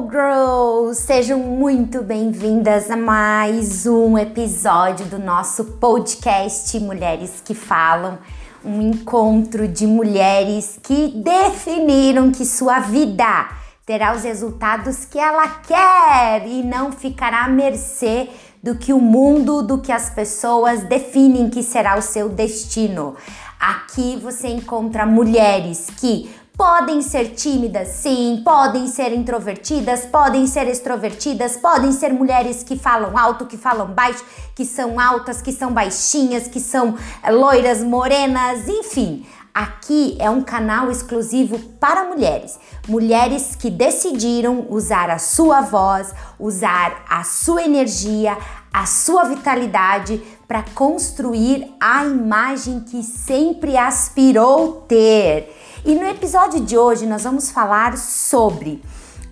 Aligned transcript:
Girls! 0.00 1.02
Sejam 1.02 1.38
muito 1.38 2.02
bem-vindas 2.02 2.90
a 2.90 2.96
mais 2.96 3.86
um 3.86 4.16
episódio 4.16 5.04
do 5.04 5.18
nosso 5.18 5.64
podcast 5.64 6.80
Mulheres 6.80 7.42
que 7.44 7.52
Falam. 7.52 8.18
Um 8.64 8.80
encontro 8.80 9.68
de 9.68 9.86
mulheres 9.86 10.80
que 10.82 11.08
definiram 11.08 12.32
que 12.32 12.46
sua 12.46 12.80
vida 12.80 13.50
terá 13.84 14.14
os 14.16 14.22
resultados 14.22 15.04
que 15.04 15.18
ela 15.18 15.46
quer 15.46 16.46
e 16.46 16.62
não 16.62 16.90
ficará 16.90 17.44
à 17.44 17.48
mercê 17.48 18.30
do 18.62 18.76
que 18.76 18.94
o 18.94 18.98
mundo, 18.98 19.62
do 19.62 19.78
que 19.78 19.92
as 19.92 20.08
pessoas 20.08 20.84
definem 20.84 21.50
que 21.50 21.62
será 21.62 21.98
o 21.98 22.02
seu 22.02 22.30
destino. 22.30 23.14
Aqui 23.60 24.18
você 24.22 24.48
encontra 24.48 25.04
mulheres 25.04 25.88
que 25.98 26.30
Podem 26.62 27.02
ser 27.02 27.30
tímidas, 27.30 27.88
sim, 27.88 28.40
podem 28.44 28.86
ser 28.86 29.12
introvertidas, 29.12 30.06
podem 30.06 30.46
ser 30.46 30.68
extrovertidas, 30.68 31.56
podem 31.56 31.90
ser 31.90 32.12
mulheres 32.12 32.62
que 32.62 32.78
falam 32.78 33.18
alto, 33.18 33.46
que 33.46 33.56
falam 33.56 33.88
baixo, 33.88 34.24
que 34.54 34.64
são 34.64 35.00
altas, 35.00 35.42
que 35.42 35.50
são 35.50 35.72
baixinhas, 35.72 36.46
que 36.46 36.60
são 36.60 36.96
eh, 37.24 37.32
loiras, 37.32 37.82
morenas, 37.82 38.68
enfim. 38.68 39.26
Aqui 39.52 40.16
é 40.20 40.30
um 40.30 40.40
canal 40.40 40.88
exclusivo 40.88 41.58
para 41.80 42.04
mulheres, 42.04 42.60
mulheres 42.86 43.56
que 43.56 43.68
decidiram 43.68 44.68
usar 44.70 45.10
a 45.10 45.18
sua 45.18 45.62
voz, 45.62 46.14
usar 46.38 47.04
a 47.10 47.24
sua 47.24 47.64
energia, 47.64 48.38
a 48.72 48.86
sua 48.86 49.24
vitalidade 49.24 50.22
para 50.46 50.64
construir 50.74 51.74
a 51.80 52.06
imagem 52.06 52.80
que 52.80 53.02
sempre 53.02 53.76
aspirou 53.76 54.84
ter. 54.86 55.52
E 55.84 55.96
no 55.96 56.06
episódio 56.06 56.60
de 56.60 56.78
hoje 56.78 57.06
nós 57.06 57.24
vamos 57.24 57.50
falar 57.50 57.98
sobre 57.98 58.80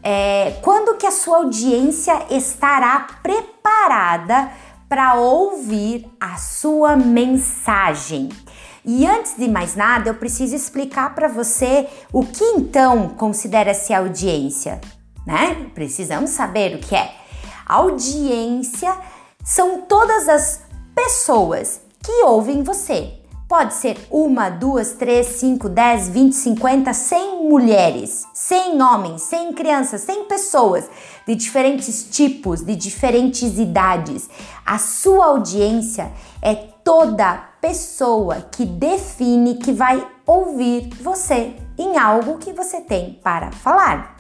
é, 0.03 0.59
quando 0.63 0.97
que 0.97 1.07
a 1.07 1.13
sua 1.13 1.39
audiência 1.39 2.27
estará 2.29 3.07
preparada 3.23 4.51
para 4.89 5.15
ouvir 5.15 6.11
a 6.19 6.37
sua 6.37 6.97
mensagem. 6.97 8.29
E 8.85 9.07
antes 9.07 9.37
de 9.37 9.47
mais 9.47 9.77
nada, 9.77 10.11
eu 10.11 10.15
preciso 10.15 10.57
explicar 10.57 11.15
para 11.15 11.29
você 11.29 11.89
o 12.13 12.25
que 12.25 12.43
então 12.43 13.11
considera-se 13.11 13.95
audiência, 13.95 14.81
né? 15.25 15.71
Precisamos 15.73 16.31
saber 16.31 16.75
o 16.75 16.79
que 16.81 16.97
é. 16.97 17.15
Audiência 17.65 18.93
são 19.45 19.83
todas 19.83 20.29
as 20.29 20.63
pessoas 20.95 21.81
que 22.03 22.25
ouvem 22.25 22.65
você, 22.65 23.20
Pode 23.51 23.75
ser 23.75 24.07
uma, 24.13 24.49
duas, 24.49 24.93
três, 24.93 25.27
cinco, 25.27 25.69
dez, 25.69 26.09
vinte, 26.09 26.37
cinquenta, 26.37 26.93
cem 26.93 27.49
mulheres, 27.49 28.25
cem 28.33 28.81
homens, 28.81 29.23
cem 29.23 29.53
crianças, 29.53 30.03
cem 30.03 30.23
pessoas 30.27 30.89
de 31.27 31.35
diferentes 31.35 32.05
tipos, 32.13 32.65
de 32.65 32.77
diferentes 32.77 33.59
idades. 33.59 34.31
A 34.65 34.79
sua 34.79 35.27
audiência 35.27 36.13
é 36.41 36.55
toda 36.55 37.43
pessoa 37.61 38.37
que 38.53 38.65
define 38.65 39.57
que 39.57 39.73
vai 39.73 40.07
ouvir 40.25 40.89
você 41.03 41.57
em 41.77 41.99
algo 41.99 42.39
que 42.39 42.53
você 42.53 42.81
tem 42.81 43.19
para 43.21 43.51
falar. 43.51 44.17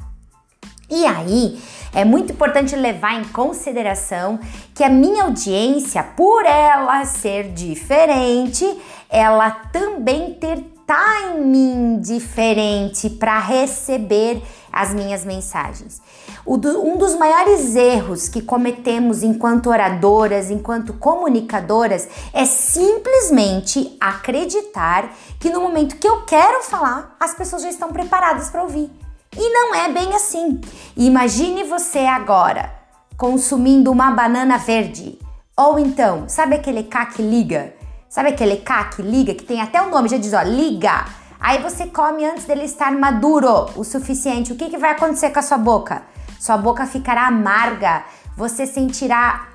E 0.90 1.06
aí, 1.06 1.56
é 1.94 2.04
muito 2.04 2.32
importante 2.32 2.74
levar 2.74 3.14
em 3.14 3.24
consideração 3.26 4.40
que 4.74 4.82
a 4.82 4.88
minha 4.88 5.22
audiência, 5.22 6.02
por 6.02 6.44
ela 6.44 7.04
ser 7.04 7.52
diferente, 7.52 8.66
ela 9.10 9.50
também 9.50 10.34
ter 10.34 10.64
timing 10.86 12.00
diferente 12.00 13.10
para 13.10 13.38
receber 13.38 14.42
as 14.72 14.92
minhas 14.92 15.24
mensagens. 15.24 16.00
um 16.46 16.96
dos 16.96 17.14
maiores 17.14 17.76
erros 17.76 18.28
que 18.28 18.42
cometemos 18.42 19.22
enquanto 19.22 19.68
oradoras, 19.68 20.50
enquanto 20.50 20.94
comunicadoras, 20.94 22.08
é 22.32 22.44
simplesmente 22.44 23.96
acreditar 24.00 25.12
que 25.38 25.50
no 25.50 25.60
momento 25.60 25.96
que 25.96 26.08
eu 26.08 26.24
quero 26.24 26.62
falar, 26.64 27.16
as 27.20 27.34
pessoas 27.34 27.62
já 27.62 27.70
estão 27.70 27.92
preparadas 27.92 28.48
para 28.50 28.62
ouvir. 28.62 28.90
E 29.36 29.52
não 29.52 29.74
é 29.74 29.88
bem 29.92 30.12
assim. 30.14 30.60
Imagine 30.96 31.62
você 31.62 32.00
agora 32.00 32.72
consumindo 33.16 33.92
uma 33.92 34.10
banana 34.10 34.58
verde. 34.58 35.18
Ou 35.56 35.78
então, 35.78 36.28
sabe 36.28 36.56
aquele 36.56 36.82
K 36.82 37.06
que 37.06 37.22
liga? 37.22 37.79
Sabe 38.10 38.30
aquele 38.30 38.56
K 38.56 38.90
liga, 38.98 39.32
que 39.32 39.44
tem 39.44 39.60
até 39.60 39.80
o 39.80 39.88
nome, 39.88 40.08
já 40.08 40.18
diz, 40.18 40.32
ó, 40.32 40.42
liga. 40.42 41.06
Aí 41.38 41.62
você 41.62 41.86
come 41.86 42.24
antes 42.24 42.44
dele 42.44 42.64
estar 42.64 42.90
maduro 42.90 43.66
o 43.76 43.84
suficiente. 43.84 44.52
O 44.52 44.56
que, 44.56 44.68
que 44.68 44.76
vai 44.76 44.90
acontecer 44.90 45.30
com 45.30 45.38
a 45.38 45.42
sua 45.42 45.56
boca? 45.56 46.02
Sua 46.36 46.56
boca 46.56 46.84
ficará 46.86 47.28
amarga, 47.28 48.02
você 48.36 48.66
sentirá 48.66 49.46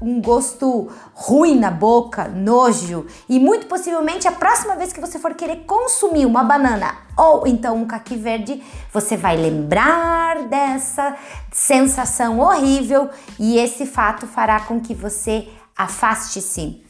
um 0.00 0.20
gosto 0.20 0.92
ruim 1.12 1.58
na 1.58 1.72
boca, 1.72 2.28
nojo, 2.28 3.04
e 3.28 3.40
muito 3.40 3.66
possivelmente 3.66 4.28
a 4.28 4.32
próxima 4.32 4.76
vez 4.76 4.92
que 4.92 5.00
você 5.00 5.18
for 5.18 5.34
querer 5.34 5.64
consumir 5.64 6.24
uma 6.24 6.44
banana 6.44 6.94
ou 7.16 7.48
então 7.48 7.78
um 7.78 7.84
caqui 7.84 8.14
verde, 8.14 8.62
você 8.92 9.16
vai 9.16 9.36
lembrar 9.36 10.44
dessa 10.44 11.16
sensação 11.50 12.38
horrível 12.38 13.10
e 13.40 13.58
esse 13.58 13.86
fato 13.86 14.24
fará 14.24 14.60
com 14.60 14.80
que 14.80 14.94
você 14.94 15.48
afaste-se 15.76 16.83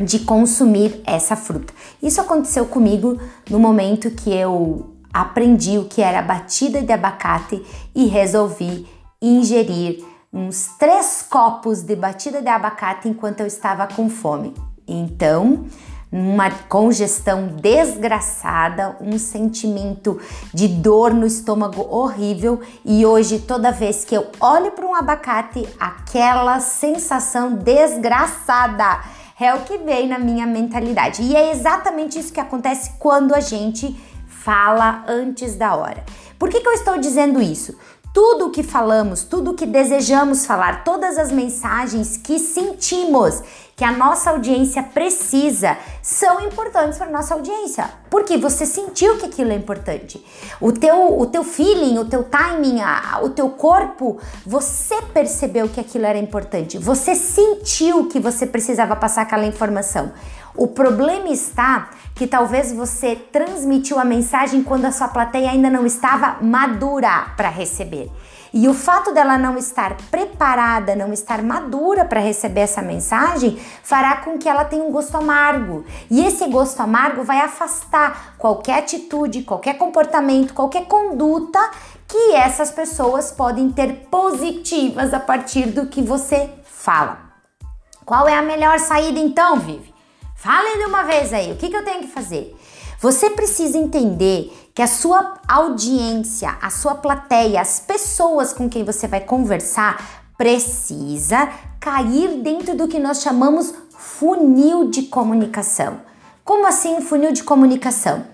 de 0.00 0.20
consumir 0.20 1.00
essa 1.06 1.36
fruta. 1.36 1.72
Isso 2.02 2.20
aconteceu 2.20 2.66
comigo 2.66 3.18
no 3.48 3.58
momento 3.58 4.10
que 4.10 4.30
eu 4.32 4.94
aprendi 5.12 5.78
o 5.78 5.84
que 5.84 6.00
era 6.02 6.22
batida 6.22 6.82
de 6.82 6.92
abacate 6.92 7.62
e 7.94 8.06
resolvi 8.06 8.86
ingerir 9.20 10.04
uns 10.32 10.68
três 10.78 11.26
copos 11.28 11.82
de 11.82 11.96
batida 11.96 12.40
de 12.40 12.48
abacate 12.48 13.08
enquanto 13.08 13.40
eu 13.40 13.46
estava 13.46 13.86
com 13.86 14.08
fome. 14.08 14.54
Então, 14.86 15.66
uma 16.12 16.50
congestão 16.50 17.48
desgraçada, 17.48 18.96
um 19.00 19.18
sentimento 19.18 20.20
de 20.52 20.66
dor 20.66 21.14
no 21.14 21.26
estômago 21.26 21.86
horrível 21.88 22.60
e 22.84 23.06
hoje 23.06 23.38
toda 23.40 23.70
vez 23.70 24.04
que 24.04 24.16
eu 24.16 24.26
olho 24.40 24.72
para 24.72 24.86
um 24.86 24.94
abacate, 24.94 25.68
aquela 25.78 26.58
sensação 26.58 27.54
desgraçada 27.54 29.00
é 29.40 29.54
o 29.54 29.62
que 29.62 29.78
vem 29.78 30.06
na 30.06 30.18
minha 30.18 30.46
mentalidade. 30.46 31.22
E 31.22 31.34
é 31.34 31.50
exatamente 31.50 32.18
isso 32.18 32.32
que 32.32 32.40
acontece 32.40 32.92
quando 32.98 33.34
a 33.34 33.40
gente 33.40 33.98
fala 34.26 35.04
antes 35.08 35.56
da 35.56 35.74
hora. 35.74 36.04
Por 36.38 36.48
que, 36.48 36.60
que 36.60 36.68
eu 36.68 36.72
estou 36.72 36.98
dizendo 36.98 37.40
isso? 37.40 37.76
Tudo 38.12 38.46
o 38.46 38.50
que 38.50 38.62
falamos, 38.62 39.22
tudo 39.22 39.52
o 39.52 39.54
que 39.54 39.66
desejamos 39.66 40.44
falar, 40.44 40.82
todas 40.84 41.16
as 41.16 41.30
mensagens 41.30 42.16
que 42.16 42.38
sentimos 42.38 43.42
que 43.80 43.84
a 43.86 43.92
nossa 43.92 44.28
audiência 44.28 44.82
precisa 44.82 45.74
são 46.02 46.38
importantes 46.42 46.98
para 46.98 47.08
nossa 47.08 47.32
audiência, 47.32 47.88
porque 48.10 48.36
você 48.36 48.66
sentiu 48.66 49.16
que 49.16 49.24
aquilo 49.24 49.52
é 49.52 49.54
importante. 49.54 50.22
O 50.60 50.70
teu, 50.70 51.18
o 51.18 51.24
teu 51.24 51.42
feeling, 51.42 51.96
o 51.96 52.04
teu 52.04 52.22
timing, 52.22 52.82
a, 52.82 53.20
o 53.22 53.30
teu 53.30 53.48
corpo, 53.48 54.18
você 54.44 55.00
percebeu 55.14 55.66
que 55.66 55.80
aquilo 55.80 56.04
era 56.04 56.18
importante. 56.18 56.76
Você 56.76 57.14
sentiu 57.14 58.06
que 58.06 58.20
você 58.20 58.46
precisava 58.46 58.94
passar 58.94 59.22
aquela 59.22 59.46
informação. 59.46 60.12
O 60.54 60.66
problema 60.66 61.30
está 61.30 61.88
que 62.14 62.26
talvez 62.26 62.74
você 62.74 63.16
transmitiu 63.16 63.98
a 63.98 64.04
mensagem 64.04 64.62
quando 64.62 64.84
a 64.84 64.92
sua 64.92 65.08
plateia 65.08 65.52
ainda 65.52 65.70
não 65.70 65.86
estava 65.86 66.36
madura 66.42 67.32
para 67.34 67.48
receber. 67.48 68.10
E 68.52 68.68
o 68.68 68.74
fato 68.74 69.12
dela 69.12 69.38
não 69.38 69.56
estar 69.56 69.96
preparada, 70.10 70.96
não 70.96 71.12
estar 71.12 71.42
madura 71.42 72.04
para 72.04 72.20
receber 72.20 72.62
essa 72.62 72.82
mensagem, 72.82 73.58
fará 73.82 74.16
com 74.16 74.38
que 74.38 74.48
ela 74.48 74.64
tenha 74.64 74.82
um 74.82 74.90
gosto 74.90 75.16
amargo. 75.16 75.84
E 76.10 76.24
esse 76.24 76.46
gosto 76.48 76.80
amargo 76.80 77.22
vai 77.22 77.40
afastar 77.40 78.34
qualquer 78.36 78.80
atitude, 78.80 79.42
qualquer 79.42 79.74
comportamento, 79.78 80.52
qualquer 80.54 80.86
conduta 80.86 81.58
que 82.08 82.34
essas 82.34 82.72
pessoas 82.72 83.30
podem 83.30 83.70
ter 83.70 84.08
positivas 84.10 85.14
a 85.14 85.20
partir 85.20 85.66
do 85.66 85.86
que 85.86 86.02
você 86.02 86.50
fala. 86.64 87.30
Qual 88.04 88.28
é 88.28 88.36
a 88.36 88.42
melhor 88.42 88.80
saída 88.80 89.20
então, 89.20 89.60
Vivi? 89.60 89.94
Falem 90.34 90.78
de 90.78 90.84
uma 90.86 91.04
vez 91.04 91.32
aí, 91.32 91.52
o 91.52 91.56
que, 91.56 91.68
que 91.68 91.76
eu 91.76 91.84
tenho 91.84 92.00
que 92.00 92.08
fazer? 92.08 92.58
Você 93.00 93.30
precisa 93.30 93.78
entender 93.78 94.70
que 94.74 94.82
a 94.82 94.86
sua 94.86 95.38
audiência, 95.48 96.58
a 96.60 96.68
sua 96.68 96.94
plateia, 96.94 97.58
as 97.58 97.80
pessoas 97.80 98.52
com 98.52 98.68
quem 98.68 98.84
você 98.84 99.08
vai 99.08 99.20
conversar, 99.20 100.26
precisa 100.36 101.48
cair 101.80 102.42
dentro 102.42 102.76
do 102.76 102.86
que 102.86 102.98
nós 102.98 103.22
chamamos 103.22 103.72
funil 103.96 104.90
de 104.90 105.04
comunicação. 105.04 106.02
Como 106.44 106.66
assim 106.66 107.00
funil 107.00 107.32
de 107.32 107.42
comunicação? 107.42 108.26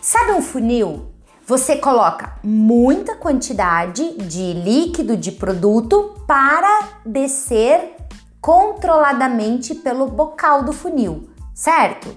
Sabe 0.00 0.32
um 0.32 0.40
funil? 0.40 1.12
Você 1.46 1.76
coloca 1.76 2.38
muita 2.42 3.16
quantidade 3.16 4.16
de 4.16 4.54
líquido, 4.54 5.14
de 5.14 5.30
produto 5.30 6.22
para 6.26 6.88
descer 7.04 7.96
controladamente 8.40 9.74
pelo 9.74 10.06
bocal 10.06 10.62
do 10.62 10.72
funil 10.72 11.36
certo? 11.56 12.14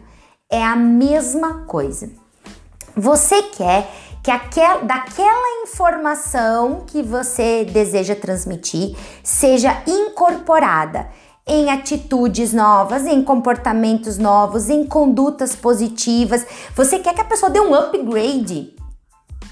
É 0.51 0.63
a 0.63 0.75
mesma 0.75 1.65
coisa. 1.67 2.09
Você 2.95 3.43
quer 3.43 3.87
que 4.23 4.31
aquel, 4.31 4.83
daquela 4.83 5.63
informação 5.63 6.83
que 6.87 7.03
você 7.03 7.63
deseja 7.65 8.15
transmitir 8.15 8.97
seja 9.23 9.83
incorporada 9.85 11.07
em 11.45 11.69
atitudes 11.69 12.51
novas, 12.51 13.05
em 13.05 13.23
comportamentos 13.23 14.17
novos, 14.17 14.69
em 14.69 14.87
condutas 14.87 15.55
positivas. 15.55 16.45
Você 16.75 16.97
quer 16.97 17.13
que 17.13 17.21
a 17.21 17.25
pessoa 17.25 17.51
dê 17.51 17.59
um 17.59 17.75
upgrade 17.75 18.75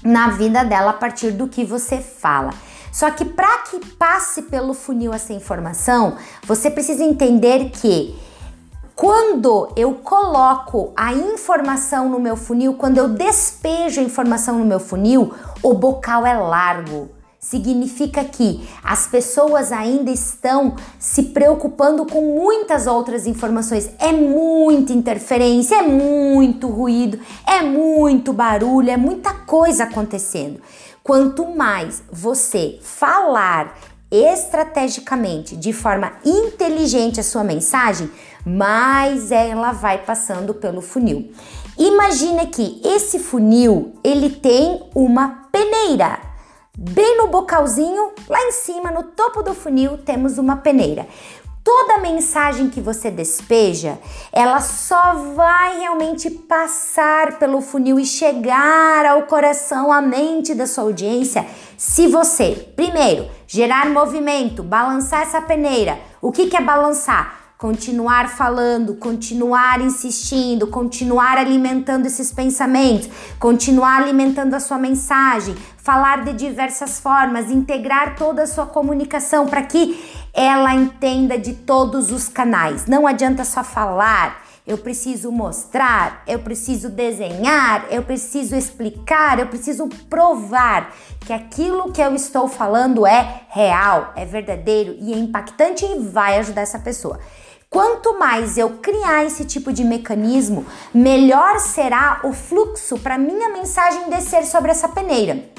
na 0.02 0.30
vida 0.30 0.64
dela 0.64 0.90
a 0.90 0.94
partir 0.94 1.30
do 1.30 1.46
que 1.46 1.64
você 1.64 1.98
fala. 1.98 2.50
Só 2.92 3.08
que 3.12 3.24
para 3.24 3.58
que 3.58 3.86
passe 3.94 4.42
pelo 4.42 4.74
funil 4.74 5.14
essa 5.14 5.32
informação, 5.32 6.16
você 6.44 6.68
precisa 6.68 7.04
entender 7.04 7.70
que 7.70 8.18
quando 8.98 9.68
eu 9.76 9.94
coloco 9.94 10.92
a 10.96 11.14
informação 11.14 12.08
no 12.08 12.18
meu 12.18 12.34
funil, 12.34 12.74
quando 12.74 12.98
eu 12.98 13.08
despejo 13.10 14.00
a 14.00 14.02
informação 14.02 14.58
no 14.58 14.64
meu 14.64 14.80
funil, 14.80 15.32
o 15.62 15.72
bocal 15.72 16.26
é 16.26 16.36
largo. 16.36 17.08
Significa 17.38 18.24
que 18.24 18.68
as 18.82 19.06
pessoas 19.06 19.70
ainda 19.70 20.10
estão 20.10 20.74
se 20.98 21.22
preocupando 21.22 22.04
com 22.06 22.34
muitas 22.34 22.88
outras 22.88 23.24
informações. 23.24 23.88
É 24.00 24.10
muita 24.10 24.92
interferência, 24.92 25.76
é 25.76 25.82
muito 25.82 26.66
ruído, 26.66 27.20
é 27.46 27.62
muito 27.62 28.32
barulho, 28.32 28.90
é 28.90 28.96
muita 28.96 29.32
coisa 29.32 29.84
acontecendo. 29.84 30.60
Quanto 31.04 31.46
mais 31.46 32.02
você 32.10 32.80
falar 32.82 33.78
estrategicamente, 34.10 35.56
de 35.56 35.72
forma 35.72 36.12
inteligente 36.24 37.20
a 37.20 37.22
sua 37.22 37.44
mensagem, 37.44 38.10
mais 38.44 39.30
ela 39.30 39.72
vai 39.72 39.98
passando 39.98 40.54
pelo 40.54 40.80
funil. 40.80 41.32
Imagine 41.78 42.46
que 42.46 42.80
esse 42.84 43.18
funil, 43.18 43.94
ele 44.02 44.30
tem 44.30 44.82
uma 44.94 45.48
peneira. 45.52 46.18
Bem 46.76 47.18
no 47.18 47.28
bocalzinho, 47.28 48.12
lá 48.28 48.40
em 48.40 48.52
cima, 48.52 48.90
no 48.90 49.02
topo 49.02 49.42
do 49.42 49.54
funil, 49.54 49.98
temos 49.98 50.38
uma 50.38 50.56
peneira. 50.56 51.06
Toda 51.70 51.98
mensagem 51.98 52.70
que 52.70 52.80
você 52.80 53.10
despeja, 53.10 53.98
ela 54.32 54.58
só 54.58 55.12
vai 55.36 55.80
realmente 55.80 56.30
passar 56.30 57.38
pelo 57.38 57.60
funil 57.60 58.00
e 58.00 58.06
chegar 58.06 59.04
ao 59.04 59.24
coração, 59.24 59.92
à 59.92 60.00
mente 60.00 60.54
da 60.54 60.66
sua 60.66 60.84
audiência, 60.84 61.46
se 61.76 62.06
você, 62.06 62.72
primeiro, 62.74 63.28
gerar 63.46 63.90
movimento, 63.90 64.62
balançar 64.62 65.20
essa 65.20 65.42
peneira. 65.42 66.00
O 66.22 66.32
que, 66.32 66.46
que 66.46 66.56
é 66.56 66.60
balançar? 66.62 67.47
Continuar 67.58 68.28
falando, 68.28 68.94
continuar 68.94 69.80
insistindo, 69.80 70.68
continuar 70.68 71.36
alimentando 71.36 72.06
esses 72.06 72.32
pensamentos, 72.32 73.10
continuar 73.40 74.00
alimentando 74.00 74.54
a 74.54 74.60
sua 74.60 74.78
mensagem, 74.78 75.56
falar 75.76 76.24
de 76.24 76.34
diversas 76.34 77.00
formas, 77.00 77.50
integrar 77.50 78.14
toda 78.14 78.44
a 78.44 78.46
sua 78.46 78.64
comunicação 78.64 79.48
para 79.48 79.62
que 79.62 80.00
ela 80.32 80.72
entenda 80.72 81.36
de 81.36 81.52
todos 81.52 82.12
os 82.12 82.28
canais. 82.28 82.86
Não 82.86 83.08
adianta 83.08 83.44
só 83.44 83.64
falar. 83.64 84.46
Eu 84.64 84.76
preciso 84.76 85.32
mostrar, 85.32 86.22
eu 86.26 86.40
preciso 86.40 86.90
desenhar, 86.90 87.86
eu 87.90 88.02
preciso 88.02 88.54
explicar, 88.54 89.38
eu 89.38 89.46
preciso 89.46 89.88
provar 90.10 90.94
que 91.20 91.32
aquilo 91.32 91.90
que 91.90 92.02
eu 92.02 92.14
estou 92.14 92.46
falando 92.46 93.06
é 93.06 93.44
real, 93.48 94.12
é 94.14 94.26
verdadeiro 94.26 94.94
e 95.00 95.14
é 95.14 95.16
impactante 95.16 95.86
e 95.86 96.00
vai 96.00 96.38
ajudar 96.38 96.60
essa 96.60 96.78
pessoa. 96.78 97.18
Quanto 97.70 98.18
mais 98.18 98.56
eu 98.56 98.78
criar 98.78 99.26
esse 99.26 99.44
tipo 99.44 99.70
de 99.72 99.84
mecanismo, 99.84 100.64
melhor 100.92 101.60
será 101.60 102.20
o 102.24 102.32
fluxo 102.32 102.98
para 102.98 103.18
minha 103.18 103.50
mensagem 103.50 104.08
descer 104.08 104.46
sobre 104.46 104.70
essa 104.70 104.88
peneira. 104.88 105.50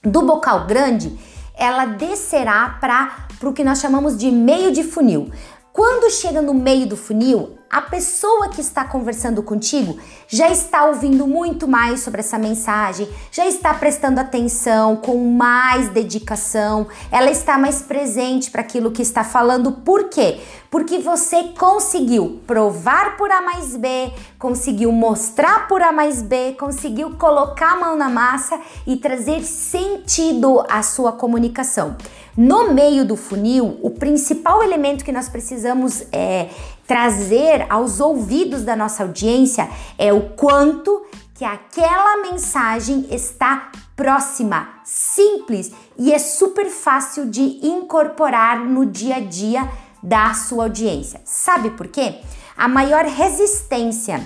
Do 0.00 0.22
bocal 0.22 0.66
grande, 0.66 1.18
ela 1.56 1.86
descerá 1.86 2.78
para 2.80 3.26
o 3.42 3.52
que 3.52 3.64
nós 3.64 3.80
chamamos 3.80 4.16
de 4.16 4.30
meio 4.30 4.70
de 4.70 4.84
funil. 4.84 5.28
Quando 5.72 6.10
chega 6.10 6.42
no 6.42 6.52
meio 6.52 6.84
do 6.86 6.96
funil, 6.96 7.56
a 7.70 7.80
pessoa 7.80 8.48
que 8.48 8.60
está 8.60 8.84
conversando 8.84 9.44
contigo 9.44 9.96
já 10.26 10.50
está 10.50 10.86
ouvindo 10.86 11.24
muito 11.28 11.68
mais 11.68 12.00
sobre 12.00 12.18
essa 12.18 12.36
mensagem, 12.36 13.08
já 13.30 13.46
está 13.46 13.72
prestando 13.72 14.18
atenção 14.18 14.96
com 14.96 15.16
mais 15.32 15.88
dedicação, 15.88 16.88
ela 17.12 17.30
está 17.30 17.56
mais 17.56 17.80
presente 17.80 18.50
para 18.50 18.62
aquilo 18.62 18.90
que 18.90 19.02
está 19.02 19.22
falando. 19.22 19.70
Por 19.70 20.08
quê? 20.08 20.40
Porque 20.68 20.98
você 20.98 21.44
conseguiu 21.56 22.40
provar 22.44 23.16
por 23.16 23.30
A 23.30 23.40
mais 23.40 23.76
B, 23.76 24.12
conseguiu 24.36 24.90
mostrar 24.90 25.68
por 25.68 25.80
A 25.80 25.92
mais 25.92 26.20
B, 26.20 26.56
conseguiu 26.58 27.16
colocar 27.16 27.74
a 27.74 27.76
mão 27.76 27.96
na 27.96 28.08
massa 28.08 28.60
e 28.84 28.96
trazer 28.96 29.42
sentido 29.44 30.64
à 30.68 30.82
sua 30.82 31.12
comunicação. 31.12 31.96
No 32.36 32.72
meio 32.72 33.04
do 33.04 33.16
funil, 33.16 33.78
o 33.82 33.90
principal 33.90 34.62
elemento 34.62 35.04
que 35.04 35.12
nós 35.12 35.28
precisamos 35.28 36.02
é, 36.12 36.48
trazer 36.86 37.66
aos 37.68 38.00
ouvidos 38.00 38.62
da 38.62 38.76
nossa 38.76 39.02
audiência 39.02 39.68
é 39.98 40.12
o 40.12 40.30
quanto 40.30 41.04
que 41.34 41.44
aquela 41.44 42.22
mensagem 42.22 43.06
está 43.10 43.70
próxima, 43.96 44.68
simples 44.84 45.72
e 45.98 46.12
é 46.12 46.18
super 46.18 46.68
fácil 46.68 47.26
de 47.26 47.42
incorporar 47.66 48.60
no 48.60 48.86
dia 48.86 49.16
a 49.16 49.20
dia 49.20 49.68
da 50.02 50.32
sua 50.34 50.64
audiência. 50.64 51.20
Sabe 51.24 51.70
por 51.70 51.88
quê? 51.88 52.20
A 52.56 52.68
maior 52.68 53.04
resistência 53.04 54.20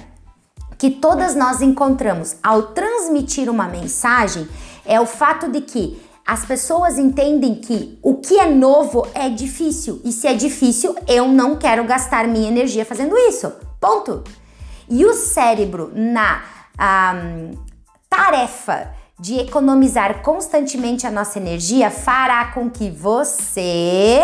que 0.77 0.91
todas 0.91 1.35
nós 1.35 1.63
encontramos 1.63 2.37
ao 2.43 2.69
transmitir 2.69 3.49
uma 3.49 3.67
mensagem 3.67 4.49
é 4.85 5.01
o 5.01 5.07
fato 5.07 5.51
de 5.51 5.61
que 5.61 6.01
as 6.27 6.45
pessoas 6.45 6.99
entendem 6.99 7.57
que 7.57 7.99
o 8.03 8.17
que 8.17 8.39
é 8.39 8.47
novo 8.47 9.07
é 9.15 9.29
difícil 9.29 10.01
e 10.05 10.11
se 10.11 10.27
é 10.27 10.33
difícil, 10.33 10.95
eu 11.07 11.29
não 11.29 11.57
quero 11.57 11.85
gastar 11.85 12.27
minha 12.27 12.49
energia 12.49 12.85
fazendo 12.85 13.17
isso. 13.17 13.53
Ponto. 13.79 14.25
E 14.89 15.05
o 15.05 15.13
cérebro, 15.13 15.93
na 15.95 16.43
um, 17.15 17.51
tarefa 18.09 18.91
de 19.21 19.39
economizar 19.39 20.23
constantemente 20.23 21.07
a 21.07 21.11
nossa 21.11 21.39
energia, 21.39 21.91
fará 21.91 22.47
com 22.53 22.71
que 22.71 22.91
você 22.91 24.21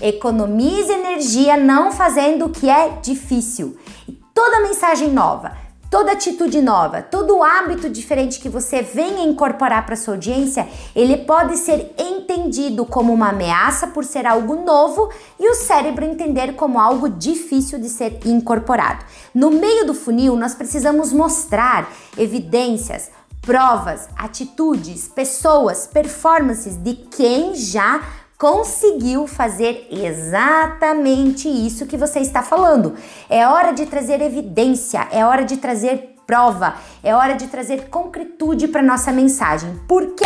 economize 0.00 0.90
energia 0.90 1.56
não 1.56 1.92
fazendo 1.92 2.46
o 2.46 2.50
que 2.50 2.70
é 2.70 2.90
difícil. 3.02 3.76
E 4.08 4.12
toda 4.32 4.60
mensagem 4.60 5.10
nova, 5.10 5.52
Toda 5.90 6.12
atitude 6.12 6.62
nova, 6.62 7.02
todo 7.02 7.42
hábito 7.42 7.90
diferente 7.90 8.38
que 8.38 8.48
você 8.48 8.80
venha 8.80 9.24
incorporar 9.24 9.84
para 9.84 9.96
sua 9.96 10.14
audiência, 10.14 10.68
ele 10.94 11.16
pode 11.16 11.56
ser 11.56 11.92
entendido 11.98 12.86
como 12.86 13.12
uma 13.12 13.30
ameaça 13.30 13.88
por 13.88 14.04
ser 14.04 14.24
algo 14.24 14.64
novo 14.64 15.10
e 15.36 15.50
o 15.50 15.54
cérebro 15.56 16.04
entender 16.04 16.54
como 16.54 16.78
algo 16.78 17.08
difícil 17.08 17.76
de 17.76 17.88
ser 17.88 18.20
incorporado. 18.24 19.04
No 19.34 19.50
meio 19.50 19.84
do 19.84 19.92
funil, 19.92 20.36
nós 20.36 20.54
precisamos 20.54 21.12
mostrar 21.12 21.90
evidências, 22.16 23.10
provas, 23.42 24.08
atitudes, 24.16 25.08
pessoas, 25.08 25.88
performances 25.88 26.76
de 26.76 26.94
quem 26.94 27.56
já 27.56 28.00
conseguiu 28.40 29.26
fazer 29.26 29.86
exatamente 29.90 31.46
isso 31.46 31.84
que 31.84 31.98
você 31.98 32.20
está 32.20 32.42
falando. 32.42 32.94
É 33.28 33.46
hora 33.46 33.72
de 33.72 33.84
trazer 33.84 34.22
evidência, 34.22 35.06
é 35.12 35.22
hora 35.26 35.44
de 35.44 35.58
trazer 35.58 36.16
prova, 36.26 36.76
é 37.04 37.14
hora 37.14 37.34
de 37.34 37.48
trazer 37.48 37.90
concretude 37.90 38.66
para 38.66 38.80
nossa 38.80 39.12
mensagem. 39.12 39.78
Por 39.86 40.14
quê? 40.14 40.24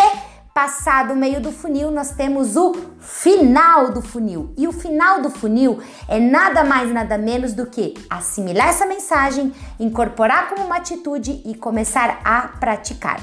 Passado 0.54 1.14
o 1.14 1.16
meio 1.16 1.40
do 1.40 1.50
funil, 1.50 1.90
nós 1.90 2.12
temos 2.12 2.54
o 2.54 2.76
final 3.00 3.90
do 3.90 4.00
funil. 4.00 4.54
E 4.56 4.68
o 4.68 4.72
final 4.72 5.20
do 5.20 5.28
funil 5.28 5.80
é 6.08 6.20
nada 6.20 6.62
mais, 6.62 6.92
nada 6.92 7.18
menos 7.18 7.52
do 7.52 7.66
que 7.66 7.94
assimilar 8.08 8.68
essa 8.68 8.86
mensagem, 8.86 9.52
incorporar 9.80 10.50
como 10.50 10.64
uma 10.64 10.76
atitude 10.76 11.42
e 11.44 11.52
começar 11.56 12.20
a 12.24 12.42
praticar. 12.60 13.20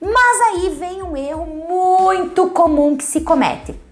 Mas 0.00 0.40
aí 0.48 0.70
vem 0.70 1.04
um 1.04 1.16
erro 1.16 1.46
muito 1.46 2.48
comum 2.50 2.96
que 2.96 3.04
se 3.04 3.20
comete. 3.20 3.83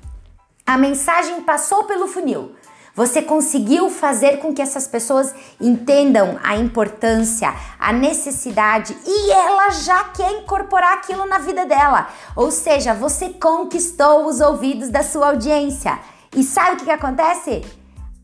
A 0.73 0.79
mensagem 0.79 1.43
passou 1.43 1.85
pelo 1.85 2.07
funil. 2.07 2.53
Você 2.95 3.21
conseguiu 3.21 3.91
fazer 3.91 4.39
com 4.39 4.55
que 4.55 4.63
essas 4.63 4.89
pessoas 4.89 5.35
entendam 5.61 6.41
a 6.43 6.57
importância, 6.57 7.55
a 7.79 7.93
necessidade 7.93 8.97
e 9.07 9.33
ela 9.33 9.69
já 9.69 10.05
quer 10.05 10.33
incorporar 10.33 10.95
aquilo 10.95 11.27
na 11.27 11.37
vida 11.37 11.67
dela. 11.67 12.09
Ou 12.35 12.51
seja, 12.51 12.95
você 12.95 13.29
conquistou 13.29 14.25
os 14.25 14.41
ouvidos 14.41 14.89
da 14.89 15.03
sua 15.03 15.27
audiência. 15.27 15.99
E 16.35 16.43
sabe 16.43 16.77
o 16.77 16.79
que, 16.79 16.85
que 16.87 16.91
acontece? 16.91 17.63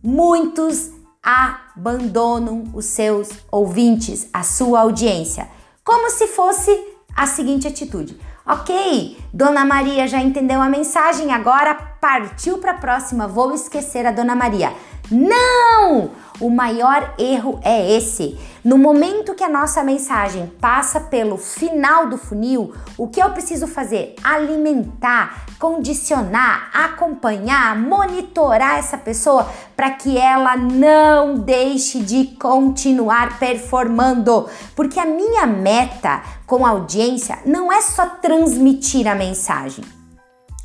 Muitos 0.02 0.90
abandonam 1.22 2.64
os 2.72 2.86
seus 2.86 3.28
ouvintes, 3.52 4.26
a 4.32 4.42
sua 4.42 4.80
audiência, 4.80 5.50
como 5.84 6.08
se 6.08 6.26
fosse 6.28 6.70
a 7.14 7.26
seguinte 7.26 7.68
atitude: 7.68 8.18
Ok, 8.50 9.18
Dona 9.30 9.62
Maria 9.62 10.08
já 10.08 10.22
entendeu 10.22 10.62
a 10.62 10.70
mensagem, 10.70 11.34
agora 11.34 11.74
partiu 12.00 12.56
para 12.56 12.70
a 12.70 12.78
próxima. 12.78 13.28
Vou 13.28 13.52
esquecer 13.52 14.06
a 14.06 14.10
Dona 14.10 14.34
Maria. 14.34 14.72
Não! 15.10 16.12
O 16.40 16.50
maior 16.50 17.14
erro 17.18 17.58
é 17.64 17.96
esse. 17.96 18.38
No 18.64 18.78
momento 18.78 19.34
que 19.34 19.42
a 19.42 19.48
nossa 19.48 19.82
mensagem 19.82 20.46
passa 20.60 21.00
pelo 21.00 21.36
final 21.36 22.08
do 22.08 22.16
funil, 22.16 22.72
o 22.96 23.08
que 23.08 23.20
eu 23.20 23.30
preciso 23.30 23.66
fazer? 23.66 24.14
Alimentar, 24.22 25.46
condicionar, 25.58 26.70
acompanhar, 26.72 27.76
monitorar 27.76 28.78
essa 28.78 28.96
pessoa 28.96 29.48
para 29.74 29.90
que 29.90 30.16
ela 30.16 30.56
não 30.56 31.34
deixe 31.34 32.00
de 32.00 32.26
continuar 32.36 33.38
performando. 33.38 34.48
Porque 34.76 35.00
a 35.00 35.06
minha 35.06 35.46
meta 35.46 36.22
com 36.46 36.64
a 36.64 36.70
audiência 36.70 37.38
não 37.44 37.72
é 37.72 37.80
só 37.80 38.06
transmitir 38.06 39.08
a 39.08 39.14
mensagem. 39.14 39.84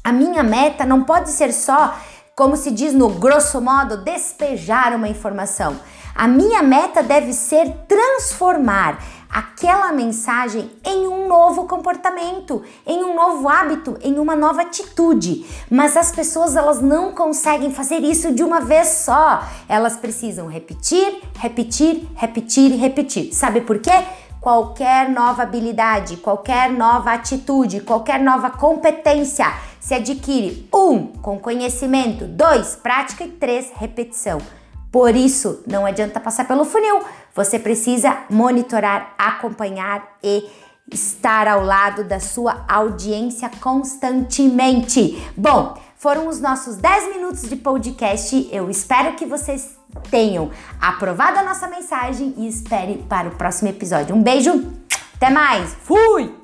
A 0.03 0.11
minha 0.11 0.43
meta 0.43 0.85
não 0.85 1.03
pode 1.03 1.29
ser 1.31 1.53
só 1.53 1.95
como 2.35 2.55
se 2.57 2.71
diz 2.71 2.93
no 2.93 3.09
grosso 3.09 3.61
modo, 3.61 3.97
despejar 3.97 4.95
uma 4.95 5.07
informação. 5.07 5.79
A 6.15 6.27
minha 6.27 6.61
meta 6.61 7.01
deve 7.01 7.33
ser 7.33 7.69
transformar 7.87 8.99
aquela 9.33 9.91
mensagem 9.91 10.71
em 10.85 11.07
um 11.07 11.27
novo 11.27 11.65
comportamento, 11.65 12.61
em 12.85 13.03
um 13.03 13.15
novo 13.15 13.49
hábito, 13.49 13.97
em 14.03 14.19
uma 14.19 14.35
nova 14.35 14.61
atitude. 14.61 15.43
Mas 15.71 15.97
as 15.97 16.11
pessoas 16.11 16.55
elas 16.55 16.79
não 16.81 17.13
conseguem 17.13 17.71
fazer 17.71 18.03
isso 18.03 18.31
de 18.31 18.43
uma 18.43 18.61
vez 18.61 18.87
só. 18.89 19.43
Elas 19.67 19.97
precisam 19.97 20.47
repetir, 20.47 21.19
repetir, 21.35 22.07
repetir 22.15 22.71
e 22.71 22.77
repetir. 22.77 23.33
Sabe 23.33 23.61
por 23.61 23.79
quê? 23.79 24.05
Qualquer 24.43 25.09
nova 25.09 25.43
habilidade, 25.43 26.17
qualquer 26.17 26.69
nova 26.69 27.13
atitude, 27.13 27.79
qualquer 27.79 28.19
nova 28.19 28.49
competência 28.49 29.45
se 29.79 29.93
adquire 29.93 30.67
um 30.73 31.07
com 31.07 31.39
conhecimento, 31.39 32.25
dois 32.25 32.75
prática 32.75 33.23
e 33.23 33.29
três 33.29 33.71
repetição. 33.73 34.39
Por 34.91 35.15
isso, 35.15 35.63
não 35.65 35.85
adianta 35.85 36.19
passar 36.19 36.45
pelo 36.45 36.65
funil. 36.65 36.99
Você 37.33 37.57
precisa 37.57 38.25
monitorar, 38.29 39.13
acompanhar 39.17 40.17
e 40.21 40.45
estar 40.91 41.47
ao 41.47 41.63
lado 41.63 42.03
da 42.03 42.19
sua 42.19 42.65
audiência 42.67 43.49
constantemente. 43.61 45.25
Bom, 45.37 45.73
foram 46.03 46.27
os 46.27 46.41
nossos 46.41 46.75
10 46.75 47.15
minutos 47.15 47.43
de 47.43 47.55
podcast. 47.55 48.49
Eu 48.51 48.69
espero 48.69 49.15
que 49.15 49.25
vocês 49.25 49.77
tenham 50.11 50.51
aprovado 50.81 51.39
a 51.39 51.43
nossa 51.43 51.65
mensagem 51.65 52.33
e 52.35 52.45
espere 52.45 52.97
para 53.07 53.29
o 53.29 53.35
próximo 53.37 53.69
episódio. 53.69 54.13
Um 54.13 54.21
beijo, 54.21 54.69
até 55.15 55.29
mais, 55.29 55.73
fui! 55.81 56.42